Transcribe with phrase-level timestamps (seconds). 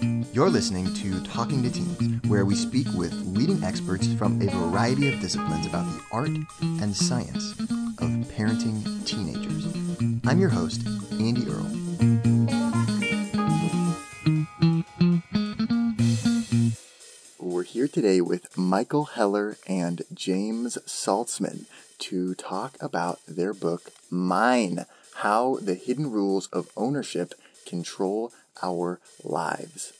[0.00, 5.08] You're listening to Talking to Teens, where we speak with leading experts from a variety
[5.08, 9.66] of disciplines about the art and science of parenting teenagers.
[10.26, 11.70] I'm your host, Andy Earle.
[17.38, 21.66] We're here today with Michael Heller and James Salzman
[22.00, 27.34] to talk about their book, Mine How the Hidden Rules of Ownership
[27.64, 28.32] Control
[28.62, 29.92] Our Lives.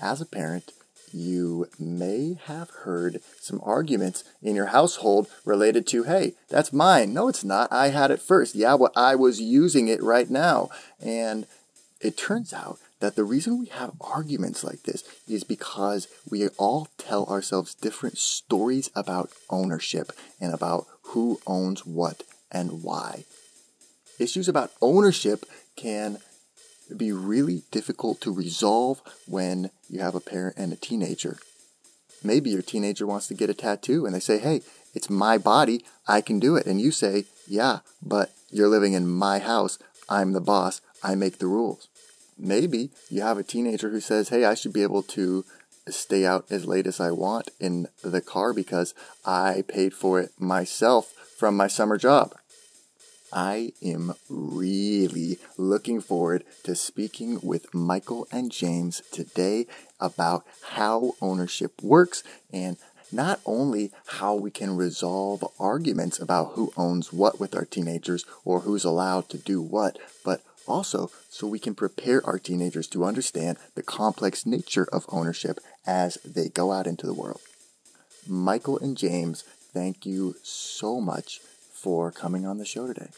[0.00, 0.72] As a parent,
[1.12, 7.14] you may have heard some arguments in your household related to, hey, that's mine.
[7.14, 7.72] No, it's not.
[7.72, 8.54] I had it first.
[8.54, 10.70] Yeah, well, I was using it right now.
[11.00, 11.46] And
[12.00, 16.88] it turns out that the reason we have arguments like this is because we all
[16.98, 20.10] tell ourselves different stories about ownership
[20.40, 23.24] and about who owns what and why.
[24.18, 25.44] Issues about ownership
[25.76, 26.18] can
[26.96, 31.38] be really difficult to resolve when you have a parent and a teenager.
[32.22, 34.62] Maybe your teenager wants to get a tattoo and they say, hey,
[34.94, 36.66] it's my body, I can do it.
[36.66, 41.38] And you say, yeah, but you're living in my house, I'm the boss, I make
[41.38, 41.88] the rules.
[42.38, 45.44] Maybe you have a teenager who says, hey, I should be able to
[45.88, 50.32] stay out as late as I want in the car because I paid for it
[50.38, 52.34] myself from my summer job.
[53.34, 59.66] I am really looking forward to speaking with Michael and James today
[59.98, 62.76] about how ownership works and
[63.10, 68.60] not only how we can resolve arguments about who owns what with our teenagers or
[68.60, 73.58] who's allowed to do what, but also so we can prepare our teenagers to understand
[73.74, 77.40] the complex nature of ownership as they go out into the world.
[78.28, 81.40] Michael and James, thank you so much
[81.72, 83.08] for coming on the show today.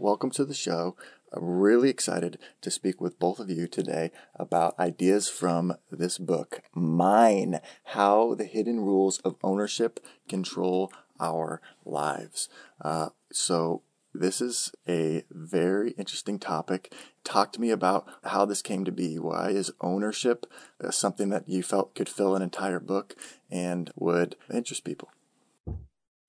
[0.00, 0.94] Welcome to the show.
[1.32, 6.62] I'm really excited to speak with both of you today about ideas from this book,
[6.72, 9.98] Mine How the Hidden Rules of Ownership
[10.28, 12.48] Control Our Lives.
[12.80, 13.82] Uh, so,
[14.14, 16.94] this is a very interesting topic.
[17.24, 19.18] Talk to me about how this came to be.
[19.18, 20.46] Why is ownership
[20.80, 23.16] uh, something that you felt could fill an entire book
[23.50, 25.08] and would interest people?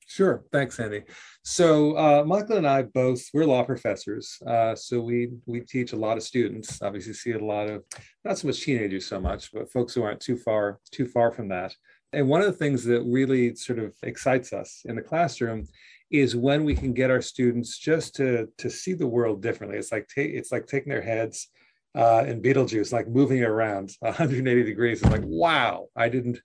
[0.09, 0.43] Sure.
[0.51, 1.03] Thanks, Andy.
[1.43, 5.97] So uh, Michael and I both we're law professors, uh, so we we teach a
[5.97, 6.81] lot of students.
[6.81, 7.83] Obviously, see a lot of
[8.25, 11.49] not so much teenagers so much, but folks who aren't too far too far from
[11.49, 11.75] that.
[12.11, 15.67] And one of the things that really sort of excites us in the classroom
[16.09, 19.77] is when we can get our students just to to see the world differently.
[19.77, 21.49] It's like ta- it's like taking their heads
[21.93, 25.03] uh, in Beetlejuice, like moving it around 180 degrees.
[25.03, 26.39] It's like wow, I didn't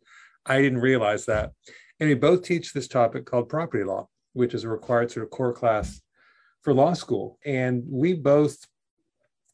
[0.44, 1.52] I didn't realize that.
[2.04, 5.30] And we both teach this topic called property law, which is a required sort of
[5.30, 6.02] core class
[6.60, 7.38] for law school.
[7.46, 8.58] And we both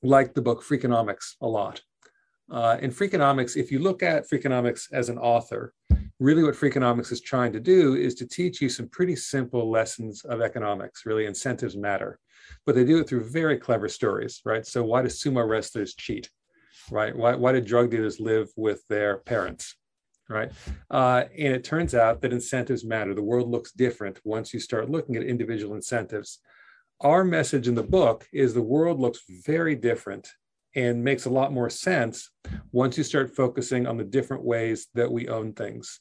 [0.03, 1.81] like the book Freakonomics a lot.
[2.51, 5.73] Uh, in Freakonomics, if you look at Freakonomics as an author,
[6.19, 10.25] really what Freakonomics is trying to do is to teach you some pretty simple lessons
[10.25, 11.07] of economics.
[11.07, 12.19] Really, incentives matter,
[12.67, 14.67] but they do it through very clever stories, right?
[14.67, 16.29] So, why do sumo wrestlers cheat?
[16.91, 17.15] Right?
[17.15, 19.77] Why, why do drug dealers live with their parents?
[20.31, 20.53] Right?
[20.91, 23.15] Uh, and it turns out that incentives matter.
[23.15, 26.39] The world looks different once you start looking at individual incentives.
[27.01, 30.29] Our message in the book is the world looks very different
[30.77, 32.31] and makes a lot more sense
[32.73, 36.01] once you start focusing on the different ways that we own things.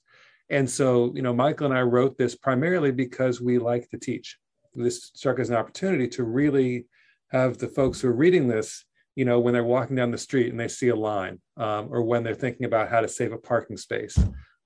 [0.49, 4.37] And so, you know, Michael and I wrote this primarily because we like to teach.
[4.75, 6.85] This struck as an opportunity to really
[7.31, 8.85] have the folks who are reading this
[9.19, 12.01] you know, when they're walking down the street and they see a line, um, or
[12.03, 14.17] when they're thinking about how to save a parking space,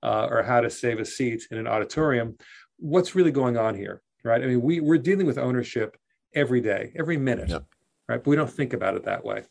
[0.04, 2.36] uh, or how to save a seat in an auditorium,
[2.78, 4.40] what's really going on here, right?
[4.40, 5.96] I mean, we we're dealing with ownership
[6.36, 7.64] every day, every minute, yep.
[8.08, 8.22] right?
[8.22, 9.42] But we don't think about it that way.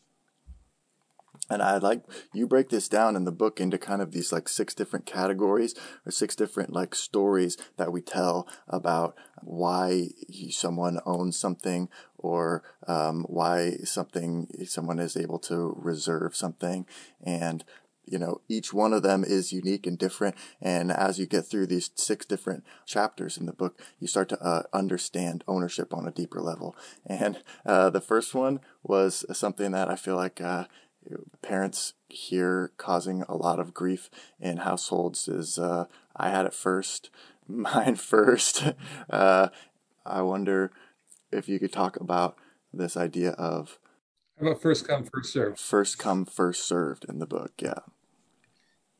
[1.50, 2.02] And I like
[2.32, 5.74] you break this down in the book into kind of these like six different categories
[6.06, 10.08] or six different like stories that we tell about why
[10.50, 16.86] someone owns something or um, why something someone is able to reserve something.
[17.22, 17.62] And
[18.06, 20.36] you know each one of them is unique and different.
[20.62, 24.42] And as you get through these six different chapters in the book you start to
[24.42, 26.74] uh, understand ownership on a deeper level.
[27.06, 30.66] And uh, the first one was something that i feel like uh,
[31.42, 34.10] parents here causing a lot of grief
[34.40, 35.84] in households is uh,
[36.16, 37.10] i had it first
[37.48, 38.64] mine first
[39.10, 39.48] uh,
[40.06, 40.70] i wonder
[41.30, 42.36] if you could talk about
[42.72, 43.78] this idea of
[44.40, 45.60] how about first come, first served?
[45.60, 47.78] First come, first served in the book, yeah.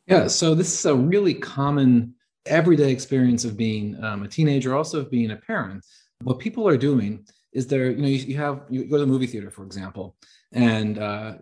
[0.06, 2.14] Yeah, so this is a really common
[2.46, 5.84] everyday experience of being um, a teenager, also of being a parent.
[6.22, 9.10] What people are doing is they're, you know, you, you have, you go to the
[9.10, 10.14] movie theater, for example,
[10.52, 11.34] and uh,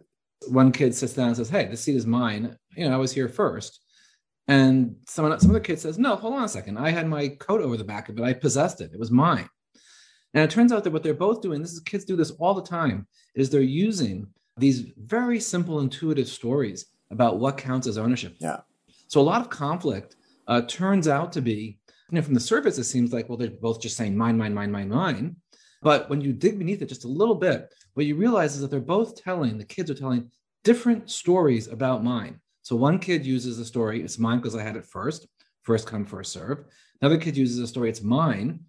[0.48, 2.56] one kid sits down and says, Hey, this seat is mine.
[2.76, 3.80] You know, I was here first.
[4.48, 6.78] And someone, some other kid says, No, hold on a second.
[6.78, 8.22] I had my coat over the back of it.
[8.22, 8.90] I possessed it.
[8.92, 9.48] It was mine.
[10.34, 12.54] And it turns out that what they're both doing, this is kids do this all
[12.54, 18.36] the time, is they're using these very simple, intuitive stories about what counts as ownership.
[18.40, 18.60] Yeah.
[19.08, 20.16] So a lot of conflict
[20.48, 21.78] uh, turns out to be,
[22.10, 24.54] you know, from the surface, it seems like, well, they're both just saying mine, mine,
[24.54, 25.36] mine, mine, mine.
[25.82, 28.70] But when you dig beneath it just a little bit, what you realize is that
[28.70, 30.30] they're both telling, the kids are telling
[30.64, 32.40] different stories about mine.
[32.62, 35.26] So one kid uses the story, it's mine because I had it first,
[35.62, 36.64] first come, first serve.
[37.00, 38.60] Another kid uses a story, it's mine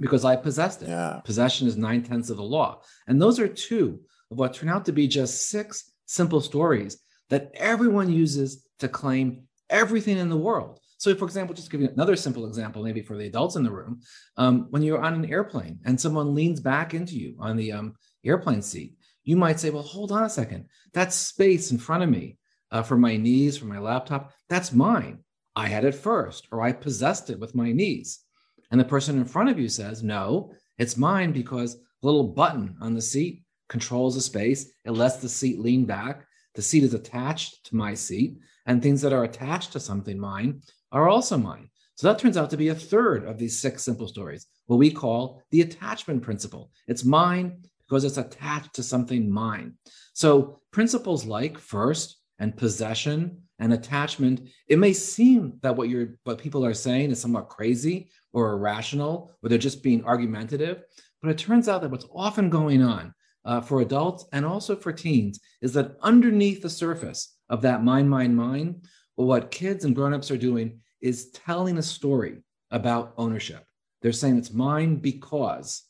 [0.00, 0.88] because I possessed it.
[0.88, 1.20] Yeah.
[1.24, 2.82] Possession is nine tenths of the law.
[3.06, 4.00] And those are two
[4.30, 6.98] of what turn out to be just six simple stories
[7.30, 10.80] that everyone uses to claim everything in the world.
[10.98, 13.72] So, for example, just give you another simple example, maybe for the adults in the
[13.72, 14.00] room,
[14.36, 17.94] um, when you're on an airplane and someone leans back into you on the um,
[18.24, 18.94] airplane seat,
[19.24, 20.66] you might say, "Well, hold on a second.
[20.92, 22.38] That space in front of me
[22.70, 25.20] uh, for my knees, for my laptop, that's mine.
[25.56, 28.24] I had it first, or I possessed it with my knees."
[28.70, 32.76] And the person in front of you says, no, it's mine because the little button
[32.80, 34.68] on the seat controls the space.
[34.84, 36.26] It lets the seat lean back.
[36.54, 38.36] The seat is attached to my seat,
[38.66, 40.62] and things that are attached to something mine
[40.94, 41.68] are also mine.
[41.96, 44.90] So that turns out to be a third of these six simple stories, what we
[44.90, 46.70] call the attachment principle.
[46.88, 49.74] It's mine because it's attached to something mine.
[50.14, 56.38] So principles like first and possession and attachment, it may seem that what you're what
[56.38, 60.82] people are saying is somewhat crazy or irrational, or they're just being argumentative.
[61.22, 63.14] But it turns out that what's often going on
[63.44, 68.10] uh, for adults and also for teens is that underneath the surface of that mind,
[68.10, 68.86] mind, mind,
[69.16, 72.38] what kids and grown-ups are doing is telling a story
[72.70, 73.62] about ownership.
[74.00, 75.82] They're saying it's mine because,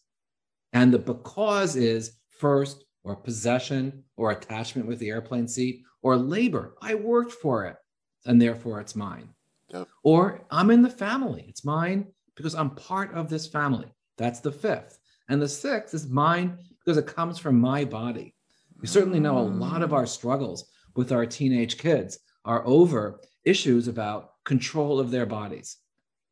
[0.73, 6.75] and the because is first or possession or attachment with the airplane seat or labor.
[6.83, 7.77] I worked for it,
[8.27, 9.29] and therefore it's mine.
[9.69, 9.87] Yep.
[10.03, 11.47] Or I'm in the family.
[11.49, 13.95] It's mine because I'm part of this family.
[14.19, 14.99] That's the fifth.
[15.29, 18.35] And the sixth is mine because it comes from my body.
[18.81, 23.87] We certainly know a lot of our struggles with our teenage kids are over issues
[23.87, 25.77] about control of their bodies.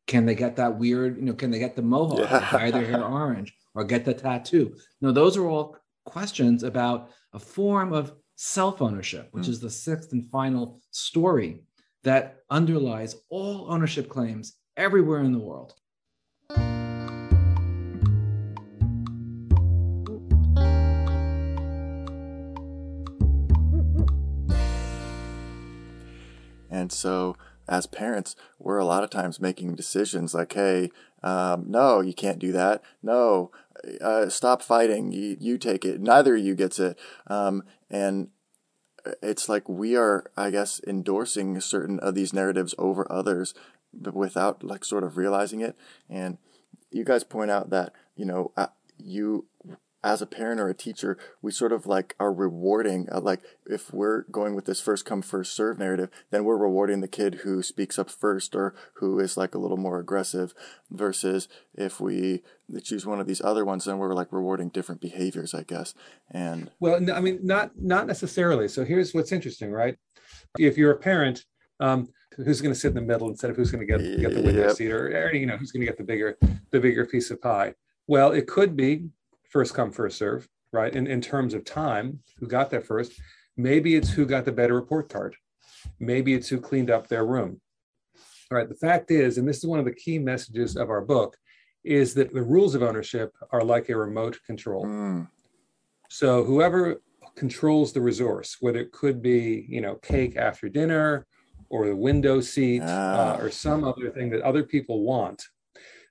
[0.07, 2.51] Can they get that weird, you know, can they get the mohawk, yeah.
[2.51, 4.75] dye their hair orange, or get the tattoo?
[5.01, 9.49] No, those are all questions about a form of self ownership, which mm.
[9.49, 11.63] is the sixth and final story
[12.03, 15.73] that underlies all ownership claims everywhere in the world.
[26.69, 27.37] And so,
[27.67, 32.39] as parents, we're a lot of times making decisions like, hey, um, no, you can't
[32.39, 32.81] do that.
[33.01, 33.51] No,
[34.01, 35.11] uh, stop fighting.
[35.11, 36.01] You, you take it.
[36.01, 36.99] Neither of you gets it.
[37.27, 38.29] Um, and
[39.21, 43.53] it's like we are, I guess, endorsing certain of these narratives over others,
[43.93, 45.75] without like sort of realizing it.
[46.09, 46.37] And
[46.91, 48.67] you guys point out that, you know, uh,
[48.97, 49.45] you
[50.03, 53.93] as a parent or a teacher, we sort of like are rewarding, uh, like if
[53.93, 57.63] we're going with this first come first serve narrative, then we're rewarding the kid who
[57.63, 60.53] speaks up first or who is like a little more aggressive
[60.91, 62.43] versus if we
[62.83, 65.93] choose one of these other ones, then we're like rewarding different behaviors, I guess.
[66.29, 68.67] And well, I mean, not, not necessarily.
[68.67, 69.97] So here's what's interesting, right?
[70.59, 71.45] If you're a parent,
[71.79, 74.33] um, who's going to sit in the middle instead of who's going to get, get
[74.33, 74.75] the window yep.
[74.75, 76.37] seat or, or, you know, who's going to get the bigger,
[76.71, 77.73] the bigger piece of pie.
[78.07, 79.09] Well, it could be
[79.53, 80.93] first come, first serve, right?
[80.93, 83.13] In, in terms of time, who got there first.
[83.55, 85.35] Maybe it's who got the better report card.
[85.99, 87.61] Maybe it's who cleaned up their room.
[88.51, 91.01] All right, the fact is, and this is one of the key messages of our
[91.01, 91.37] book,
[91.83, 94.85] is that the rules of ownership are like a remote control.
[94.85, 95.27] Mm.
[96.09, 97.01] So whoever
[97.35, 101.27] controls the resource, whether it could be, you know, cake after dinner
[101.69, 103.33] or the window seat ah.
[103.33, 105.43] uh, or some other thing that other people want,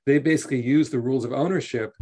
[0.06, 1.92] they basically use the rules of ownership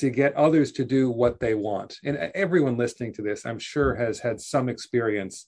[0.00, 1.96] to get others to do what they want.
[2.04, 5.46] And everyone listening to this, I'm sure, has had some experience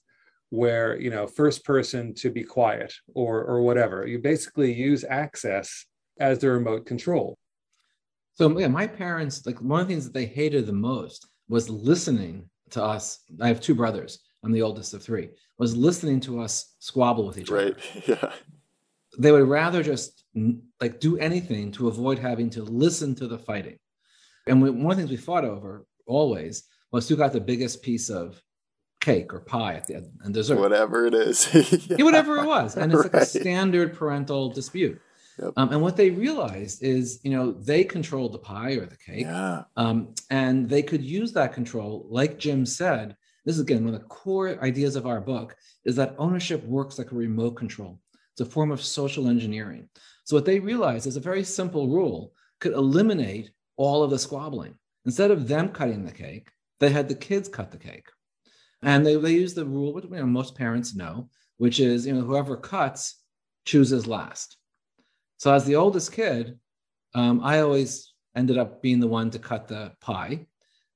[0.49, 4.05] where, you know, first person to be quiet or or whatever.
[4.05, 5.85] You basically use access
[6.19, 7.37] as the remote control.
[8.35, 11.69] So yeah, my parents, like one of the things that they hated the most was
[11.69, 13.19] listening to us.
[13.41, 14.19] I have two brothers.
[14.43, 15.29] I'm the oldest of three.
[15.57, 17.73] Was listening to us squabble with each right.
[17.73, 17.75] other.
[17.95, 18.07] Right.
[18.07, 18.31] Yeah.
[19.19, 20.23] They would rather just
[20.81, 23.77] like do anything to avoid having to listen to the fighting.
[24.47, 27.81] And we, one of the things we fought over always was who got the biggest
[27.81, 28.41] piece of
[28.99, 30.59] cake or pie at the end and dessert.
[30.59, 31.49] Whatever it is.
[31.53, 31.95] yeah.
[31.97, 32.05] yeah.
[32.05, 32.77] whatever it was.
[32.77, 33.13] And it's right.
[33.13, 34.99] like a standard parental dispute.
[35.39, 35.53] Yep.
[35.57, 39.25] Um, and what they realized is, you know, they controlled the pie or the cake.
[39.25, 39.63] Yeah.
[39.75, 43.15] Um, and they could use that control, like Jim said.
[43.45, 46.97] This is again one of the core ideas of our book is that ownership works
[46.97, 47.99] like a remote control.
[48.31, 49.89] It's a form of social engineering.
[50.23, 54.75] So what they realized is a very simple rule could eliminate all of the squabbling.
[55.05, 56.49] Instead of them cutting the cake,
[56.79, 58.07] they had the kids cut the cake.
[58.81, 62.13] And they, they use the rule, which you know, most parents know, which is you
[62.13, 63.21] know whoever cuts
[63.65, 64.57] chooses last.
[65.37, 66.59] So as the oldest kid,
[67.15, 70.47] um, I always ended up being the one to cut the pie,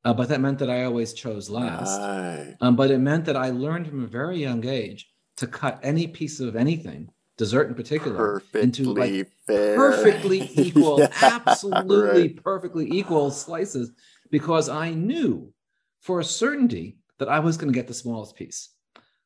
[0.03, 1.99] uh, but that meant that I always chose last.
[1.99, 2.55] Right.
[2.61, 6.07] Um, but it meant that I learned from a very young age to cut any
[6.07, 9.75] piece of anything, dessert in particular, perfectly into like fair.
[9.75, 12.43] perfectly equal, Yeah, absolutely right.
[12.43, 13.91] perfectly equal slices,
[14.31, 15.53] because I knew
[16.01, 18.69] for a certainty that I was going to get the smallest piece.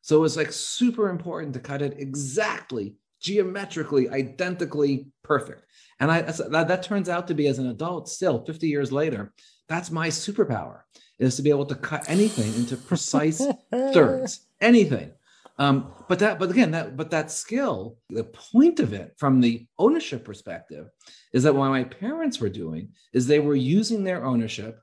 [0.02, 5.66] So it was like super important to cut it exactly, geometrically, identically perfect.
[6.00, 9.34] And I that, that turns out to be as an adult, still 50 years later,
[9.68, 10.82] that's my superpower
[11.20, 13.46] is to be able to cut anything into precise
[13.94, 15.12] thirds, anything.
[15.58, 19.68] Um, but that, but again, that, but that skill, the point of it from the
[19.78, 20.88] ownership perspective
[21.34, 24.80] is that what my parents were doing is they were using their ownership.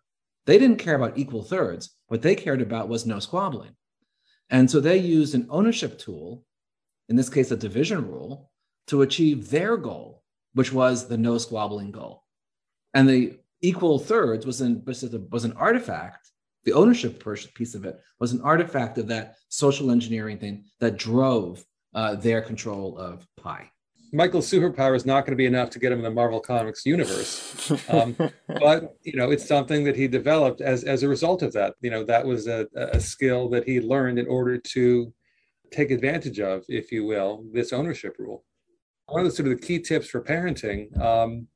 [0.47, 1.97] They didn't care about equal thirds.
[2.07, 3.75] What they cared about was no squabbling.
[4.51, 6.45] And so they used an ownership tool,
[7.09, 8.51] in this case, a division rule,
[8.87, 10.23] to achieve their goal,
[10.55, 12.25] which was the no squabbling goal.
[12.95, 16.31] And the equal thirds was an, was an artifact.
[16.69, 21.65] The ownership piece of it was an artifact of that social engineering thing that drove
[21.95, 23.71] uh, their control of pie.
[24.13, 26.85] Michael's superpower is not going to be enough to get him in the Marvel Comics
[26.85, 27.73] universe.
[27.89, 28.15] Um,
[28.49, 31.91] but you know it's something that he developed as as a result of that you
[31.91, 35.11] know that was a, a skill that he learned in order to
[35.71, 38.45] take advantage of if you will this ownership rule
[39.07, 41.47] one of the sort of the key tips for parenting um,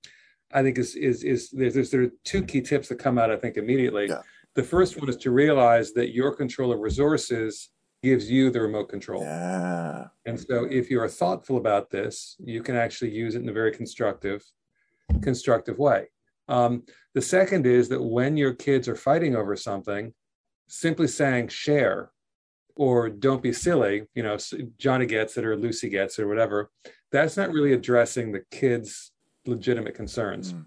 [0.53, 3.31] i think is is is there's, there's there are two key tips that come out
[3.31, 4.21] i think immediately Yeah.
[4.55, 7.71] The first one is to realize that your control of resources
[8.03, 10.07] gives you the remote control yeah.
[10.27, 13.53] and so if you are thoughtful about this, you can actually use it in a
[13.53, 14.43] very constructive,
[15.23, 16.09] constructive way.
[16.49, 16.83] Um,
[17.15, 20.13] the second is that when your kids are fighting over something,
[20.69, 22.11] simply saying share
[22.75, 24.37] or don't be silly, you know,
[24.79, 26.71] Johnny gets it or Lucy gets it or whatever,
[27.11, 29.13] that's not really addressing the kids'
[29.47, 30.55] legitimate concerns.
[30.55, 30.65] Mm.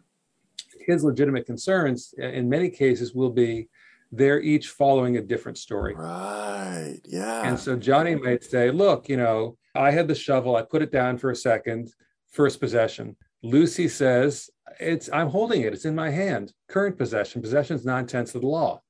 [0.85, 3.69] Kids' legitimate concerns, uh, in many cases, will be
[4.11, 5.95] they're each following a different story.
[5.95, 6.99] Right.
[7.05, 7.47] Yeah.
[7.47, 10.91] And so Johnny might say, Look, you know, I had the shovel, I put it
[10.91, 11.91] down for a second,
[12.31, 13.15] first possession.
[13.43, 14.49] Lucy says,
[14.79, 16.53] It's I'm holding it, it's in my hand.
[16.69, 18.81] Current possession, possession is nine tenths of the law.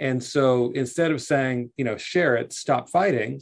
[0.00, 3.40] And so instead of saying, you know, share it, stop fighting,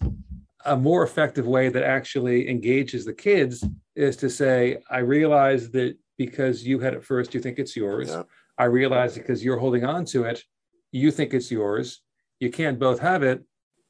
[0.65, 5.97] a more effective way that actually engages the kids is to say, I realize that
[6.21, 8.11] because you had it first, you think it's yours.
[8.11, 8.29] Yep.
[8.59, 10.45] I realize because you're holding on to it,
[10.93, 12.03] you think it's yours.
[12.41, 13.43] You can't both have it.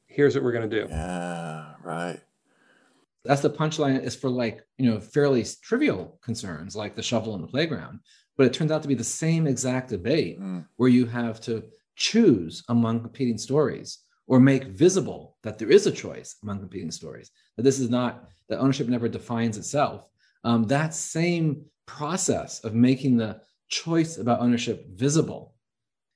[0.07, 0.87] Here's what we're going to do.
[0.89, 1.73] Yeah.
[1.83, 2.21] Right.
[3.25, 7.41] That's the punchline is for like, you know, fairly trivial concerns like the shovel in
[7.41, 7.99] the playground.
[8.37, 10.65] But it turns out to be the same exact debate Mm.
[10.77, 11.65] where you have to
[11.97, 17.29] choose among competing stories or make visible that there is a choice among competing stories.
[17.57, 20.07] That this is not that ownership never defines itself.
[20.45, 21.65] Um, that same
[21.97, 25.55] process of making the choice about ownership visible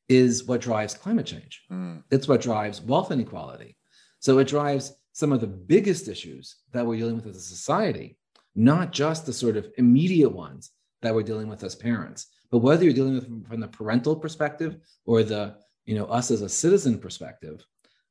[0.08, 1.64] is what drives climate change.
[1.72, 2.04] Mm.
[2.12, 3.78] It's what drives wealth inequality.
[4.20, 8.18] So it drives some of the biggest issues that we're dealing with as a society,
[8.56, 12.84] not just the sort of immediate ones that we're dealing with as parents, but whether
[12.84, 15.56] you're dealing with from, from the parental perspective or the,
[15.86, 17.66] you know, us as a citizen perspective,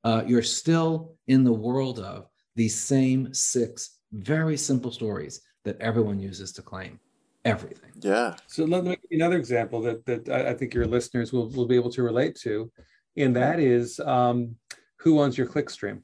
[0.04, 6.21] uh, you're still in the world of these same six very simple stories that everyone
[6.21, 7.00] uses to claim
[7.44, 7.90] everything.
[8.00, 8.36] Yeah.
[8.46, 11.48] So let me give you another example that, that I I think your listeners will,
[11.50, 12.70] will be able to relate to.
[13.16, 14.56] And that is um,
[14.96, 16.02] who owns your clickstream?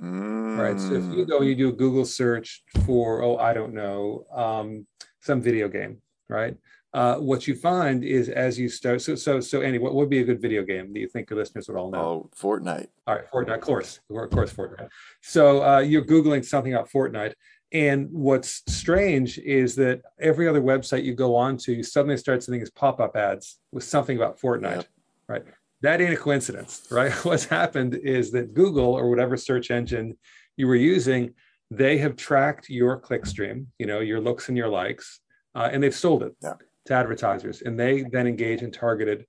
[0.00, 0.80] Right.
[0.80, 1.28] So if you Mm.
[1.28, 4.86] go and you do a Google search for, oh, I don't know, um,
[5.20, 6.56] some video game, right?
[6.94, 10.20] Uh, what you find is as you start, so so so Andy, what would be
[10.20, 12.00] a good video game that you think your listeners would all know?
[12.00, 12.88] Oh, Fortnite.
[13.06, 14.88] All right, Fortnite, of course, of course, Fortnite.
[15.20, 17.34] So uh, you're googling something about Fortnite,
[17.72, 22.42] and what's strange is that every other website you go on to, you suddenly start
[22.42, 24.86] seeing these pop-up ads with something about Fortnite, Yep.
[25.28, 25.44] right?
[25.82, 27.12] That ain't a coincidence, right?
[27.24, 30.16] What's happened is that Google or whatever search engine
[30.56, 31.34] you were using,
[31.70, 35.20] they have tracked your clickstream, you know, your looks and your likes,
[35.54, 36.34] uh, and they've sold it.
[36.42, 36.54] Yeah.
[36.86, 39.26] to advertisers, and they then engage in targeted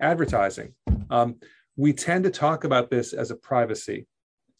[0.00, 0.74] advertising.
[1.08, 1.36] Um,
[1.76, 4.06] we tend to talk about this as a privacy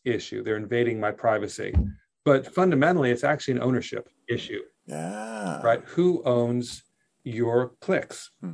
[0.06, 0.42] issue.
[0.42, 1.74] They're invading my privacy.
[2.28, 4.60] But fundamentally, it's actually an ownership issue.
[4.84, 5.62] Yeah.
[5.62, 5.82] Right?
[5.86, 6.82] Who owns
[7.24, 8.30] your clicks?
[8.42, 8.52] Hmm.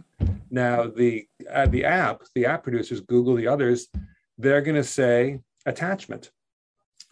[0.49, 3.89] Now, the uh, the app, the app producers, Google, the others,
[4.39, 6.31] they're going to say attachment.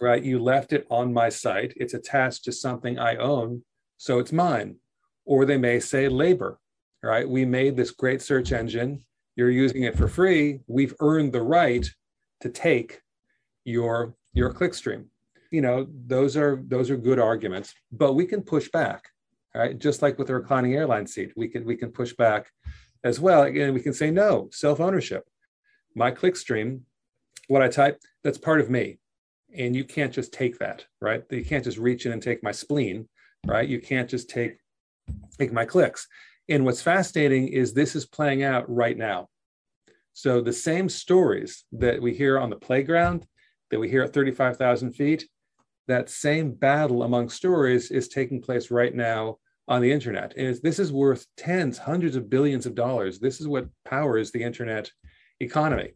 [0.01, 0.23] Right?
[0.23, 1.73] You left it on my site.
[1.75, 3.65] It's attached to something I own,
[3.97, 4.77] so it's mine.
[5.25, 6.61] Or they may say labor.
[7.03, 7.29] Right?
[7.29, 9.01] We made this great search engine.
[9.35, 10.61] You're using it for free.
[10.69, 11.91] We've earned the right
[12.43, 13.01] to take
[13.65, 15.07] your your clickstream
[15.53, 19.09] you know those are those are good arguments but we can push back
[19.55, 19.79] right?
[19.79, 22.51] Just like with the reclining airline seat we can we can push back
[23.05, 23.43] as well.
[23.43, 25.25] Again we can say no self ownership
[25.95, 26.81] my clickstream
[27.49, 28.99] what i type that's part of me
[29.55, 31.23] and you can't just take that right?
[31.31, 33.09] You can't just reach in and take my spleen
[33.47, 33.69] right?
[33.69, 34.59] You can't just take
[35.39, 36.07] take my clicks.
[36.49, 39.29] And what's fascinating is this is playing out right now.
[40.13, 43.27] So the same stories that we hear on the playground
[43.71, 45.27] that we hear at 35,000 feet,
[45.89, 50.35] that same battle among stories is taking place right now on the internet.
[50.37, 53.19] And this is worth tens, hundreds of billions of dollars.
[53.19, 54.91] This is what powers the internet
[55.41, 55.93] economy.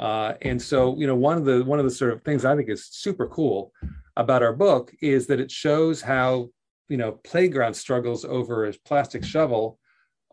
[0.00, 2.56] Uh, and so, you know, one of the one of the sort of things I
[2.56, 3.72] think is super cool
[4.16, 6.48] about our book is that it shows how,
[6.88, 9.78] you know, playground struggles over a plastic shovel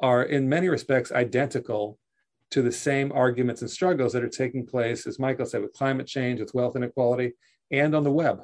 [0.02, 2.00] are in many respects identical
[2.52, 6.08] to the same arguments and struggles that are taking place, as Michael said, with climate
[6.08, 7.34] change, with wealth inequality,
[7.72, 8.44] and on the web.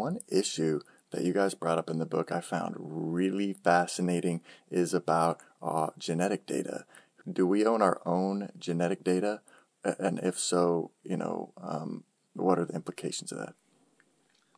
[0.00, 0.80] One issue
[1.10, 4.40] that you guys brought up in the book I found really fascinating
[4.70, 6.86] is about uh, genetic data.
[7.30, 9.42] Do we own our own genetic data?
[9.84, 13.52] and if so, you know, um, what are the implications of that?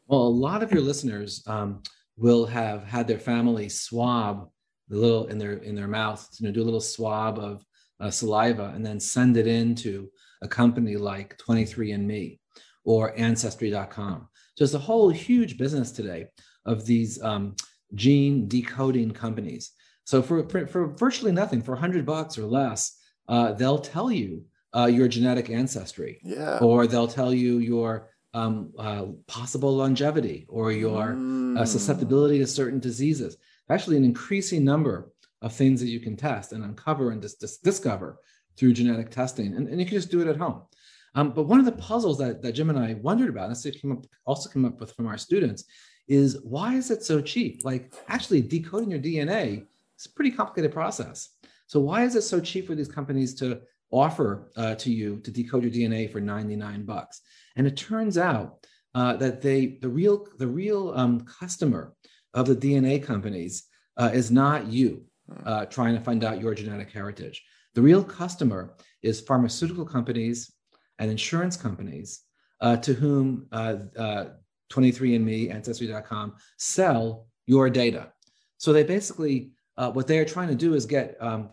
[0.07, 1.83] Well, a lot of your listeners um,
[2.17, 4.49] will have had their family swab
[4.89, 7.65] the little in their in their mouth, you know, do a little swab of
[7.99, 10.09] uh, saliva and then send it into
[10.41, 12.39] a company like 23andMe
[12.85, 14.29] or Ancestry.com.
[14.55, 16.27] So it's a whole huge business today
[16.67, 17.57] of these um,
[17.95, 19.73] gene decoding companies.
[20.05, 24.45] So for, for, for virtually nothing, for 100 bucks or less, uh, they'll tell you
[24.77, 26.21] uh, your genetic ancestry.
[26.23, 26.59] Yeah.
[26.59, 31.67] Or they'll tell you your um, uh, possible longevity or your uh, mm.
[31.67, 33.37] susceptibility to certain diseases.
[33.69, 35.13] Actually, an increasing number
[35.43, 38.19] of things that you can test and uncover and dis- dis- discover
[38.57, 39.55] through genetic testing.
[39.55, 40.63] And, and, you can just do it at home.
[41.15, 43.81] Um, but one of the puzzles that, that Jim and I wondered about, and this
[43.81, 45.65] came up, also came up with from our students,
[46.09, 47.61] is why is it so cheap?
[47.65, 49.67] Like actually decoding your DNA
[49.99, 51.29] is a pretty complicated process.
[51.67, 53.61] So why is it so cheap for these companies to
[53.93, 57.21] offer uh, to you to decode your DNA for 99 bucks.
[57.57, 61.95] And it turns out uh, that they the real the real um, customer
[62.35, 63.65] of the DNA companies
[63.99, 65.47] uh, is not you hmm.
[65.47, 67.43] uh, trying to find out your genetic heritage.
[67.75, 70.53] The real customer is pharmaceutical companies
[70.99, 72.23] and insurance companies
[72.61, 78.13] uh, to whom 23andMe, uh, Ancestry.com sell your data.
[78.59, 81.51] So they basically what they are trying to do is get um,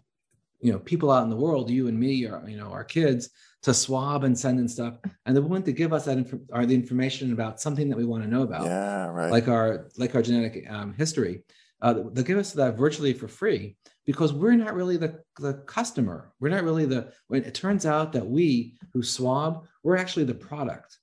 [0.60, 3.30] you know people out in the world you and me or you know our kids
[3.63, 4.95] to swab and send and stuff.
[5.25, 8.06] And they're willing to give us that inf- or the information about something that we
[8.06, 8.65] want to know about.
[8.65, 9.32] Yeah right.
[9.32, 11.43] Like our like our genetic um, history.
[11.82, 13.78] Uh, they'll give us that virtually for free
[14.09, 18.11] because we're not really the, the customer we're not really the when it turns out
[18.11, 20.97] that we who swab we're actually the product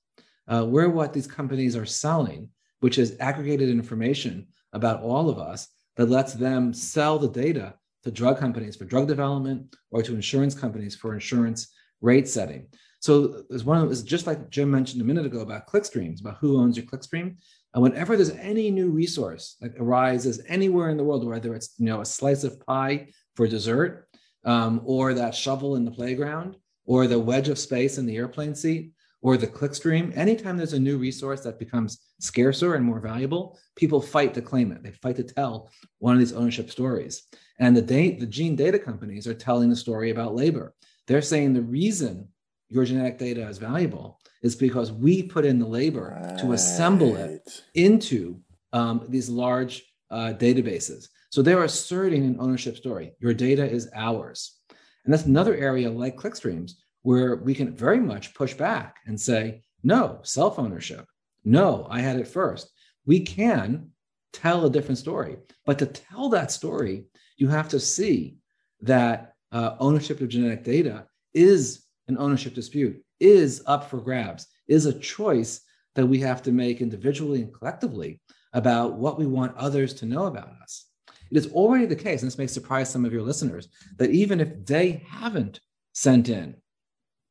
[0.49, 2.49] uh, we're what these companies are selling
[2.81, 8.11] which is aggregated information about all of us that lets them sell the data to
[8.11, 12.67] drug companies for drug development or to insurance companies for insurance rate setting.
[12.99, 16.59] So there's one of just like Jim mentioned a minute ago about clickstreams, about who
[16.59, 17.37] owns your clickstream.
[17.77, 21.85] And whenever there's any new resource that arises anywhere in the world, whether it's you
[21.85, 24.07] know a slice of pie for dessert,
[24.45, 28.55] um, or that shovel in the playground, or the wedge of space in the airplane
[28.55, 33.59] seat, or the clickstream, anytime there's a new resource that becomes scarcer and more valuable,
[33.75, 34.81] people fight to claim it.
[34.81, 37.27] They fight to tell one of these ownership stories.
[37.59, 40.73] And the, da- the gene data companies are telling the story about labor.
[41.05, 42.29] They're saying the reason
[42.69, 46.39] your genetic data is valuable is because we put in the labor right.
[46.39, 48.39] to assemble it into
[48.73, 51.07] um, these large uh, databases.
[51.29, 53.13] So they're asserting an ownership story.
[53.19, 54.57] Your data is ours.
[55.03, 59.63] And that's another area like clickstreams where we can very much push back and say,
[59.83, 61.05] no, self ownership.
[61.45, 62.69] No, I had it first.
[63.05, 63.91] We can
[64.33, 65.37] tell a different story.
[65.65, 67.05] But to tell that story,
[67.37, 68.37] you have to see
[68.81, 74.85] that uh, ownership of genetic data is an ownership dispute, is up for grabs, is
[74.85, 75.61] a choice
[75.95, 78.21] that we have to make individually and collectively
[78.53, 80.85] about what we want others to know about us.
[81.31, 83.67] It is already the case, and this may surprise some of your listeners,
[83.97, 85.59] that even if they haven't
[85.93, 86.55] sent in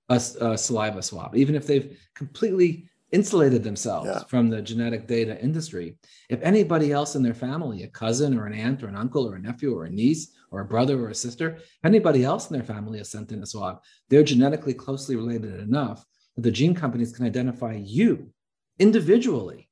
[0.08, 4.24] a, a saliva swab, even if they've completely insulated themselves yeah.
[4.24, 5.96] from the genetic data industry,
[6.28, 9.36] if anybody else in their family, a cousin or an aunt or an uncle or
[9.36, 12.66] a nephew or a niece or a brother or a sister, anybody else in their
[12.66, 17.12] family has sent in a swab, they're genetically closely related enough that the gene companies
[17.12, 18.30] can identify you
[18.78, 19.68] individually,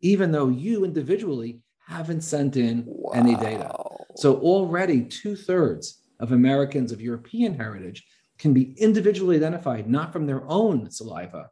[0.00, 3.12] even though you individually haven't sent in wow.
[3.14, 3.70] any data.
[4.16, 8.04] So already two thirds of Americans of European heritage
[8.38, 11.50] can be individually identified, not from their own saliva,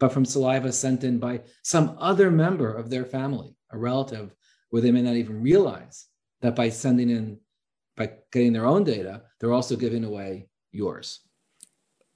[0.00, 4.34] but from saliva sent in by some other member of their family, a relative,
[4.70, 6.06] where they may not even realize
[6.40, 7.38] that by sending in,
[7.96, 11.20] by getting their own data, they're also giving away yours.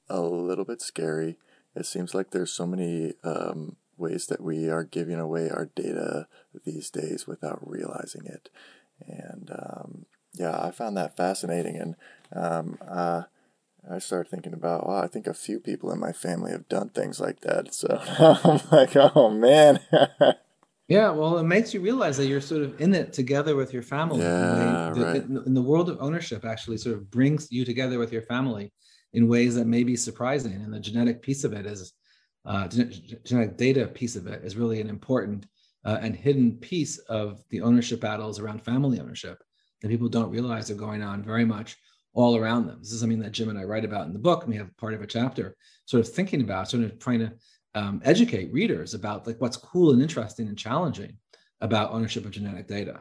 [0.08, 1.38] A little bit scary.
[1.74, 6.28] It seems like there's so many um, ways that we are giving away our data
[6.64, 8.48] these days without realizing it.
[9.06, 11.76] And um, yeah, I found that fascinating.
[11.76, 11.96] And
[12.32, 13.24] um, uh,
[13.90, 16.88] I started thinking about, wow, I think a few people in my family have done
[16.88, 17.74] things like that.
[17.74, 19.80] So I'm like, oh man.
[20.88, 23.82] yeah, well, it makes you realize that you're sort of in it together with your
[23.82, 24.20] family.
[24.20, 25.46] Yeah, the, right.
[25.46, 28.72] in the world of ownership, actually, sort of brings you together with your family
[29.12, 30.52] in ways that may be surprising.
[30.52, 31.92] And the genetic piece of it is
[32.44, 35.46] uh, genetic data piece of it is really an important
[35.84, 39.42] uh, and hidden piece of the ownership battles around family ownership
[39.82, 41.76] that people don't realize are going on very much
[42.14, 42.78] all around them.
[42.80, 44.46] This is something that Jim and I write about in the book.
[44.46, 47.32] We have part of a chapter sort of thinking about, sort of trying to
[47.76, 51.18] um, educate readers about like what's cool and interesting and challenging
[51.60, 53.00] about ownership of genetic data.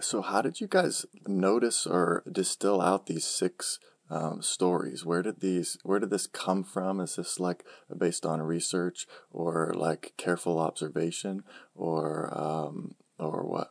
[0.00, 5.04] So, how did you guys notice or distill out these six um, stories?
[5.04, 5.78] Where did these?
[5.82, 7.00] Where did this come from?
[7.00, 7.64] Is this like
[7.96, 11.44] based on research or like careful observation
[11.74, 13.68] or um, or what?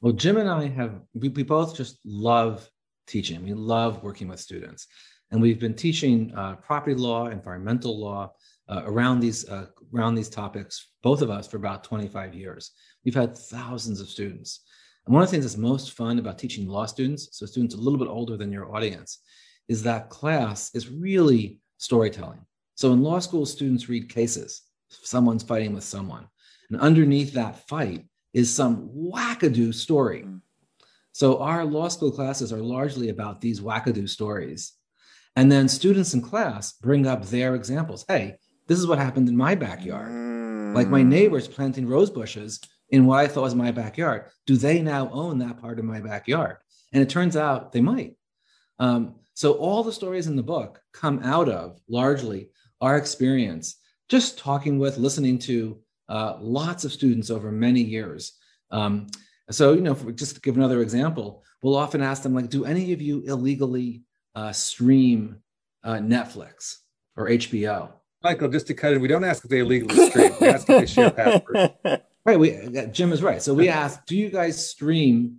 [0.00, 2.68] Well, Jim and I have we, we both just love
[3.06, 3.42] teaching.
[3.42, 4.86] We love working with students,
[5.30, 8.32] and we've been teaching uh, property law, environmental law,
[8.68, 12.72] uh, around these uh, around these topics, both of us for about 25 years.
[13.04, 14.60] We've had thousands of students.
[15.08, 17.78] And one of the things that's most fun about teaching law students, so students a
[17.78, 19.20] little bit older than your audience,
[19.66, 22.44] is that class is really storytelling.
[22.74, 24.60] So in law school, students read cases.
[24.90, 26.26] Someone's fighting with someone.
[26.68, 30.24] And underneath that fight is some wackadoo story.
[30.26, 30.42] Mm.
[31.12, 34.74] So our law school classes are largely about these wackadoo stories.
[35.36, 38.04] And then students in class bring up their examples.
[38.08, 40.10] Hey, this is what happened in my backyard.
[40.10, 40.74] Mm.
[40.74, 44.24] Like my neighbors planting rose bushes in what I thought was my backyard.
[44.46, 46.56] Do they now own that part of my backyard?
[46.92, 48.16] And it turns out they might.
[48.78, 53.76] Um, so all the stories in the book come out of largely our experience,
[54.08, 58.32] just talking with, listening to uh, lots of students over many years.
[58.70, 59.08] Um,
[59.50, 62.92] so, you know, just to give another example, we'll often ask them, like, do any
[62.92, 64.02] of you illegally
[64.34, 65.42] uh, stream
[65.84, 66.76] uh, Netflix
[67.16, 67.90] or HBO?
[68.22, 70.32] Michael, just to cut in, we don't ask if they illegally stream.
[70.40, 71.10] We ask if they share
[71.84, 72.02] passwords.
[72.28, 72.38] Right.
[72.38, 73.40] We Jim is right.
[73.40, 75.38] So we ask, do you guys stream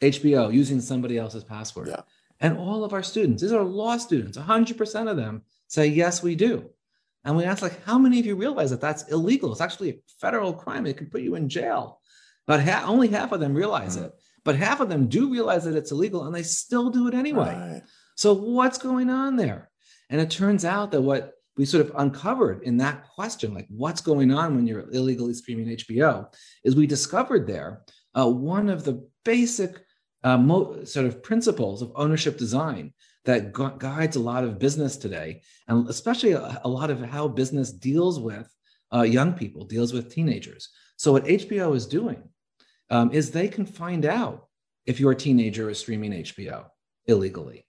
[0.00, 1.88] HBO using somebody else's password?
[1.88, 2.02] Yeah.
[2.38, 6.36] And all of our students, these are law students, 100% of them say, yes, we
[6.36, 6.70] do.
[7.24, 9.50] And we ask, like, how many of you realize that that's illegal?
[9.50, 10.86] It's actually a federal crime.
[10.86, 12.00] It can put you in jail.
[12.46, 14.04] But ha- only half of them realize mm.
[14.04, 14.12] it.
[14.44, 17.54] But half of them do realize that it's illegal and they still do it anyway.
[17.54, 17.82] Right.
[18.14, 19.70] So what's going on there?
[20.08, 24.00] And it turns out that what we sort of uncovered in that question, like what's
[24.00, 26.32] going on when you're illegally streaming HBO,
[26.64, 27.82] is we discovered there
[28.18, 29.82] uh, one of the basic
[30.24, 32.92] uh, mo- sort of principles of ownership design
[33.24, 37.28] that gu- guides a lot of business today, and especially a, a lot of how
[37.28, 38.48] business deals with
[38.94, 40.68] uh, young people, deals with teenagers.
[40.96, 42.22] So what HBO is doing
[42.90, 44.48] um, is they can find out
[44.86, 46.66] if your teenager is streaming HBO
[47.06, 47.66] illegally.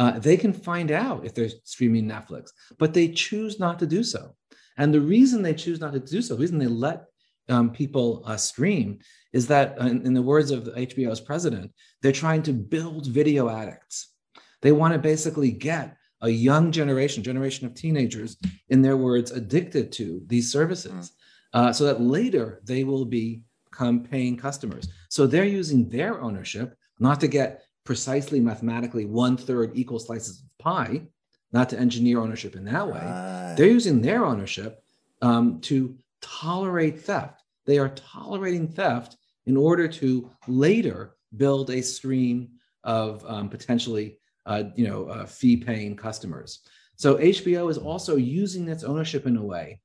[0.00, 4.02] Uh, they can find out if they're streaming Netflix, but they choose not to do
[4.02, 4.34] so.
[4.78, 7.04] And the reason they choose not to do so, the reason they let
[7.50, 9.00] um, people uh, stream,
[9.34, 13.50] is that, uh, in, in the words of HBO's president, they're trying to build video
[13.50, 14.14] addicts.
[14.62, 18.38] They want to basically get a young generation, generation of teenagers,
[18.70, 21.12] in their words, addicted to these services,
[21.52, 21.60] hmm.
[21.60, 24.88] uh, so that later they will become paying customers.
[25.10, 30.58] So they're using their ownership not to get precisely mathematically one third equal slices of
[30.58, 31.02] pie,
[31.50, 33.00] not to engineer ownership in that way.
[33.00, 33.54] Right.
[33.56, 34.84] They're using their ownership
[35.22, 37.42] um, to tolerate theft.
[37.66, 42.50] They are tolerating theft in order to later build a stream
[42.84, 46.60] of um, potentially, uh, you know, uh, fee-paying customers.
[46.94, 49.80] So HBO is also using its ownership in a way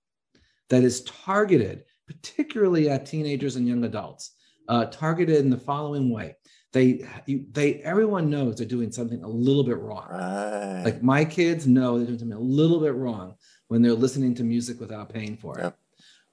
[0.69, 4.35] that is targeted, particularly at teenagers and young adults,
[4.67, 6.35] uh, targeted in the following way.
[6.75, 10.07] They, you, they, everyone knows they're doing something a little bit wrong.
[10.11, 10.81] Right.
[10.83, 13.35] Like my kids know they're doing something a little bit wrong
[13.69, 15.63] when they're listening to music without paying for it.
[15.63, 15.77] Yep.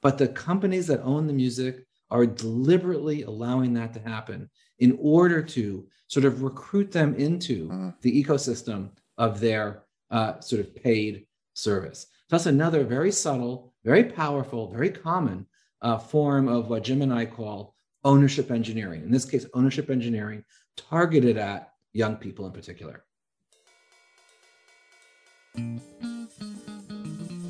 [0.02, 4.50] But the companies that own the music are deliberately allowing that to happen
[4.80, 7.94] in order to sort of recruit them into Mm.
[8.00, 11.24] the ecosystem of their uh, sort of paid
[11.54, 12.06] service.
[12.30, 15.46] That's another very subtle, very powerful, very common
[15.82, 19.02] uh, form of what Jim and I call ownership engineering.
[19.02, 20.44] In this case, ownership engineering
[20.76, 23.04] targeted at young people in particular.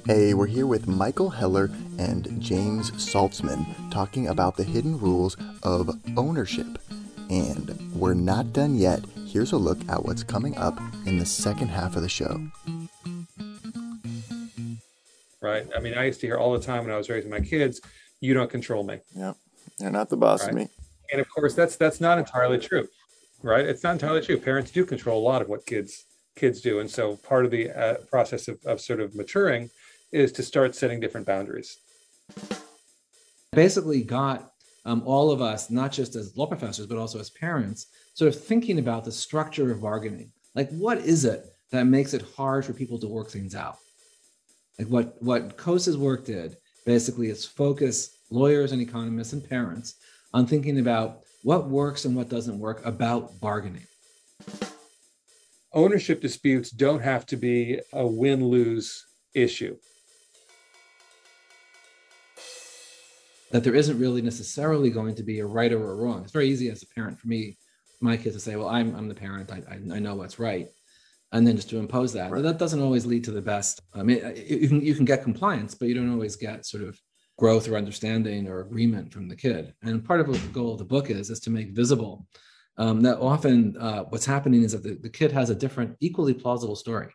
[0.05, 5.91] Hey, we're here with Michael Heller and James Salzman talking about the hidden rules of
[6.17, 6.67] ownership.
[7.31, 9.05] And we're not done yet.
[9.27, 12.41] Here's a look at what's coming up in the second half of the show.
[15.41, 15.67] right?
[15.75, 17.81] I mean, I used to hear all the time when I was raising my kids,
[18.21, 19.37] "You don't control me," Yep.
[19.83, 20.69] They're not the boss of me.
[21.11, 22.87] and of course, that's that's not entirely true,
[23.43, 23.67] right?
[23.67, 24.39] It's not entirely true.
[24.39, 26.05] Parents do control a lot of what kids
[26.37, 29.71] kids do, and so part of the uh, process of, of sort of maturing
[30.13, 31.79] is to start setting different boundaries.
[33.51, 34.53] basically got
[34.85, 38.41] um, all of us, not just as law professors, but also as parents, sort of
[38.41, 40.31] thinking about the structure of bargaining.
[40.55, 43.79] Like, what is it that makes it hard for people to work things out?
[44.79, 49.95] Like, what, what Coase's work did basically is focus lawyers and economists and parents
[50.33, 53.87] on thinking about what works and what doesn't work about bargaining.
[55.75, 59.77] Ownership disputes don't have to be a win lose issue.
[63.53, 66.23] that there isn't really necessarily going to be a right or a wrong.
[66.23, 67.59] It's very easy as a parent for me,
[68.01, 69.53] my kids to say, "Well, I'm I'm the parent.
[69.53, 70.69] I I, I know what's right,"
[71.31, 72.31] and then just to impose that.
[72.31, 72.43] Right.
[72.43, 73.81] But that doesn't always lead to the best.
[73.95, 76.99] I mean, you can you can get compliance, but you don't always get sort of
[77.43, 79.75] growth or understanding or agreement from the kid.
[79.83, 82.25] And part of what the goal of the book is is to make visible
[82.77, 86.35] um, that often uh, what's happening is that the, the kid has a different, equally
[86.35, 87.09] plausible story.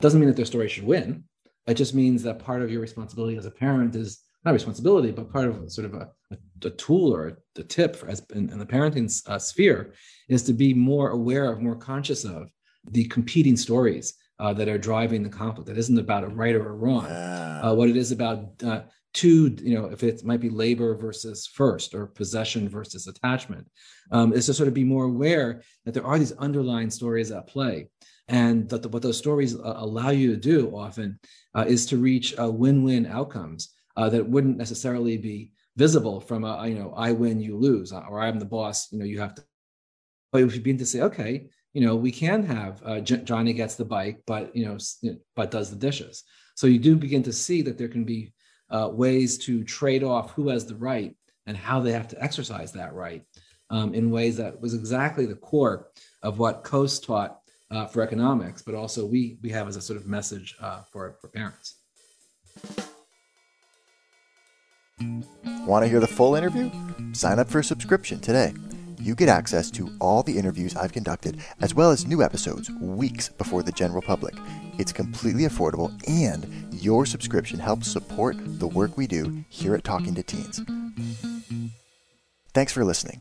[0.00, 1.24] Doesn't mean that their story should win.
[1.66, 5.30] It just means that part of your responsibility as a parent is not responsibility, but
[5.30, 8.58] part of sort of a, a, a tool or a, tip for, as in, in
[8.58, 9.92] the parenting uh, sphere
[10.30, 12.48] is to be more aware of, more conscious of
[12.90, 15.66] the competing stories uh, that are driving the conflict.
[15.66, 17.04] That isn't about a right or a wrong.
[17.04, 17.60] Yeah.
[17.62, 18.82] Uh, what it is about uh,
[19.14, 23.66] two, you know, if it might be labor versus first or possession versus attachment,
[24.12, 27.48] um, is to sort of be more aware that there are these underlying stories at
[27.48, 27.88] play.
[28.28, 31.18] And that the, what those stories uh, allow you to do often
[31.54, 36.66] uh, is to reach uh, win-win outcomes uh, that wouldn't necessarily be visible from a
[36.66, 39.34] you know I win you lose uh, or I'm the boss you know you have
[39.34, 39.44] to.
[40.32, 43.52] But if you begin to say okay you know we can have uh, J- Johnny
[43.52, 44.76] gets the bike but you know
[45.36, 46.24] but does the dishes.
[46.56, 48.32] So you do begin to see that there can be
[48.70, 51.14] uh, ways to trade off who has the right
[51.46, 53.24] and how they have to exercise that right
[53.70, 55.88] um, in ways that was exactly the core
[56.22, 59.98] of what Coase taught uh, for economics, but also we we have as a sort
[59.98, 61.76] of message uh, for for parents.
[65.66, 66.70] Want to hear the full interview?
[67.12, 68.52] Sign up for a subscription today.
[69.00, 73.28] You get access to all the interviews I've conducted, as well as new episodes weeks
[73.28, 74.34] before the general public.
[74.78, 80.14] It's completely affordable, and your subscription helps support the work we do here at Talking
[80.14, 80.60] to Teens.
[82.52, 83.20] Thanks for listening.